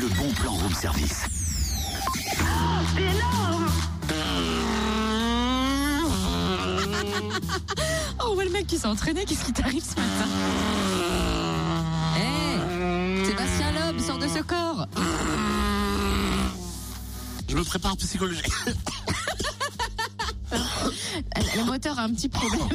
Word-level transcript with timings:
le 0.00 0.08
bon 0.08 0.32
plan 0.32 0.52
room 0.52 0.72
service. 0.72 1.24
C'est 2.94 3.02
énorme 3.02 3.66
Oh, 8.24 8.34
voit 8.34 8.44
le 8.44 8.50
mec 8.50 8.66
qui 8.66 8.78
s'est 8.78 8.86
entraîné, 8.86 9.26
qu'est-ce 9.26 9.44
qui 9.44 9.52
t'arrive 9.52 9.82
ce 9.84 9.96
matin 10.00 10.28
Hé 12.16 13.26
Sébastien 13.26 13.72
Loeb, 13.72 14.00
sors 14.00 14.18
de 14.18 14.26
ce 14.28 14.42
corps 14.42 14.86
Je 17.48 17.56
me 17.56 17.64
prépare 17.64 17.96
psychologiquement. 17.98 18.72
Le 21.56 21.64
moteur 21.66 21.98
a 21.98 22.04
un 22.04 22.14
petit 22.14 22.30
problème. 22.30 22.68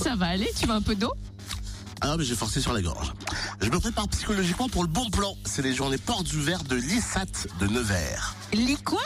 Ça 0.00 0.14
va 0.14 0.26
aller, 0.26 0.50
tu 0.56 0.66
veux 0.66 0.74
un 0.74 0.82
peu 0.82 0.94
d'eau? 0.94 1.12
Ah, 2.06 2.16
mais 2.18 2.24
j'ai 2.24 2.36
forcé 2.36 2.60
sur 2.60 2.74
la 2.74 2.82
gorge. 2.82 3.14
Je 3.62 3.70
me 3.70 3.80
prépare 3.80 4.06
psychologiquement 4.08 4.68
pour 4.68 4.82
le 4.82 4.88
bon 4.88 5.08
plan. 5.08 5.34
C'est 5.46 5.62
les 5.62 5.72
journées 5.72 5.96
portes 5.96 6.30
ouvertes 6.34 6.68
de 6.68 6.76
l'ISAT 6.76 7.48
de 7.60 7.66
Nevers. 7.66 8.34
Quoi? 8.84 9.00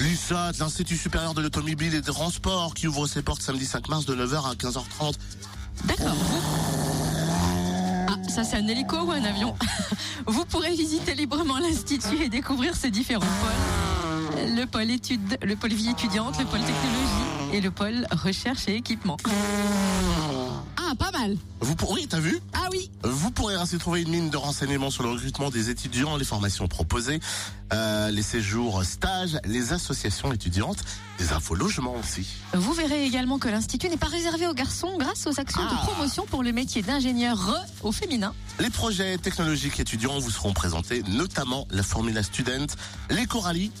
L'ISAT, 0.00 0.52
l'Institut 0.58 0.96
supérieur 0.96 1.34
de 1.34 1.42
l'automobile 1.42 1.94
et 1.94 2.00
des 2.00 2.10
transports, 2.10 2.72
qui 2.72 2.86
ouvre 2.86 3.06
ses 3.06 3.20
portes 3.20 3.42
samedi 3.42 3.66
5 3.66 3.88
mars 3.88 4.06
de 4.06 4.14
9h 4.14 4.50
à 4.50 4.54
15h30. 4.54 5.14
D'accord. 5.84 6.16
Ah, 8.08 8.16
ça 8.30 8.44
c'est 8.44 8.56
un 8.56 8.66
hélico 8.66 8.96
ou 8.96 9.12
un 9.12 9.24
avion? 9.24 9.54
Vous 10.26 10.46
pourrez 10.46 10.70
visiter 10.70 11.14
librement 11.14 11.58
l'Institut 11.58 12.22
et 12.22 12.30
découvrir 12.30 12.74
ses 12.74 12.90
différents 12.90 13.20
pôles. 13.20 14.56
Le 14.56 14.64
pôle 14.64 14.90
études, 14.90 15.36
le 15.42 15.54
pôle 15.54 15.74
vie 15.74 15.90
étudiante, 15.90 16.38
le 16.38 16.46
pôle 16.46 16.60
technologie 16.60 17.52
et 17.52 17.60
le 17.60 17.70
pôle 17.70 18.06
recherche 18.10 18.68
et 18.68 18.76
équipement. 18.76 19.18
Ah, 20.90 20.94
pas 20.94 21.10
mal 21.10 21.36
Vous 21.60 21.74
pour... 21.74 21.90
Oui, 21.90 22.06
t'as 22.08 22.18
vu 22.20 22.40
Ah 22.54 22.68
oui 22.72 22.90
Vous 23.02 23.30
pourrez 23.30 23.54
ainsi 23.56 23.76
trouver 23.76 24.00
une 24.02 24.08
mine 24.08 24.30
de 24.30 24.36
renseignements 24.38 24.90
sur 24.90 25.02
le 25.02 25.10
recrutement 25.10 25.50
des 25.50 25.68
étudiants, 25.68 26.16
les 26.16 26.24
formations 26.24 26.66
proposées, 26.66 27.20
euh, 27.74 28.10
les 28.10 28.22
séjours 28.22 28.82
stages, 28.84 29.38
les 29.44 29.74
associations 29.74 30.32
étudiantes, 30.32 30.78
les 31.20 31.32
infos 31.32 31.54
logements 31.54 31.94
aussi. 31.96 32.26
Vous 32.54 32.72
verrez 32.72 33.04
également 33.04 33.38
que 33.38 33.48
l'Institut 33.48 33.90
n'est 33.90 33.98
pas 33.98 34.06
réservé 34.06 34.46
aux 34.46 34.54
garçons 34.54 34.96
grâce 34.98 35.26
aux 35.26 35.38
actions 35.38 35.62
de 35.62 35.68
Ah. 35.70 35.86
promotion 35.86 36.24
pour 36.24 36.42
le 36.42 36.52
métier 36.52 36.80
d'ingénieur 36.80 37.54
au 37.82 37.92
féminin. 37.92 38.32
Les 38.58 38.70
projets 38.70 39.18
technologiques 39.18 39.80
étudiants 39.80 40.18
vous 40.18 40.30
seront 40.30 40.54
présentés, 40.54 41.02
notamment 41.02 41.66
la 41.70 41.82
Formula 41.82 42.22
Student, 42.22 42.66
les 43.10 43.26
Corallis 43.26 43.72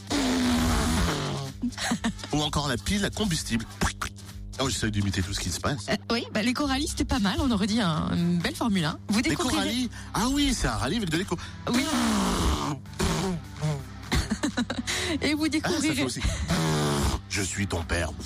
ou 2.32 2.42
encore 2.42 2.68
la 2.68 2.76
pile 2.76 3.04
à 3.04 3.10
combustible. 3.10 3.64
Oh, 4.60 4.68
j'essaie 4.68 4.90
d'imiter 4.90 5.22
tout 5.22 5.32
ce 5.32 5.40
qui 5.40 5.50
se 5.50 5.60
passe. 5.60 5.86
Euh, 5.88 5.94
oui, 6.10 6.24
bah, 6.32 6.42
les 6.42 6.52
corallistes, 6.52 6.90
c'était 6.98 7.04
pas 7.04 7.20
mal. 7.20 7.36
On 7.40 7.50
aurait 7.50 7.66
dit 7.68 7.80
un- 7.80 8.10
une 8.14 8.38
belle 8.38 8.54
Formule 8.56 8.84
1. 8.84 8.98
Vous 9.08 9.20
Les. 9.20 9.34
Corallis 9.36 9.88
Ah 10.14 10.26
oui, 10.30 10.52
c'est 10.54 10.66
un 10.66 10.72
rallye 10.76 10.96
avec 10.96 11.10
de 11.10 11.16
l'écho. 11.16 11.36
Oui. 11.72 11.84
Et 15.22 15.34
vous 15.34 15.44
Ah, 15.46 15.48
découvrirez... 15.48 16.04
aussi. 16.04 16.20
Je 17.28 17.42
suis 17.42 17.66
ton 17.66 17.82
père. 17.82 18.10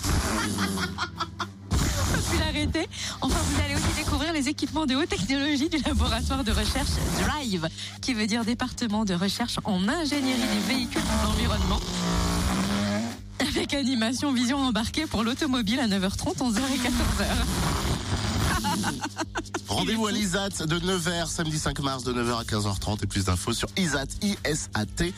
l'arrêter. 2.39 2.89
Enfin, 3.21 3.39
vous 3.51 3.61
allez 3.63 3.75
aussi 3.75 3.93
découvrir 3.97 4.33
les 4.33 4.49
équipements 4.49 4.87
de 4.87 4.95
haute 4.95 5.09
technologie 5.09 5.69
du 5.69 5.79
laboratoire 5.79 6.45
de 6.45 6.53
recherche 6.53 6.91
DRIVE, 7.21 7.69
qui 8.01 8.15
veut 8.15 8.27
dire 8.27 8.45
département 8.45 9.05
de 9.05 9.15
recherche 9.15 9.59
en 9.65 9.87
ingénierie 9.89 10.41
des 10.41 10.75
véhicules 10.75 11.01
et 11.03 11.21
de 11.21 11.25
l'environnement. 11.27 11.81
Avec 13.63 13.75
animation 13.75 14.33
vision 14.33 14.59
embarquée 14.59 15.07
pour 15.07 15.23
l'automobile 15.23 15.79
à 15.79 15.87
9h30, 15.87 16.39
11h 16.39 16.59
et 16.75 16.79
14h. 16.79 17.27
Rendez-vous 19.69 20.09
à 20.09 20.11
l'ISAT 20.11 20.67
de 20.67 20.81
9h, 20.81 21.29
samedi 21.29 21.61
5 21.61 21.79
mars 21.79 22.03
de 22.03 22.13
9h 22.13 22.41
à 22.41 22.43
15h30 22.43 23.05
et 23.05 23.07
plus 23.07 23.27
d'infos 23.27 23.53
sur 23.53 23.69
isat, 23.77 24.09
isat.fr. 24.21 25.13